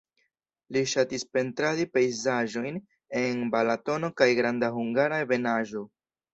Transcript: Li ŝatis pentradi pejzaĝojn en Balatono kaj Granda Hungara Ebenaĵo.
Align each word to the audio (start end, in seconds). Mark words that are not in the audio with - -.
Li 0.77 0.81
ŝatis 0.93 1.25
pentradi 1.37 1.85
pejzaĝojn 1.99 2.81
en 3.21 3.45
Balatono 3.59 4.13
kaj 4.23 4.31
Granda 4.43 4.73
Hungara 4.81 5.25
Ebenaĵo. 5.29 5.89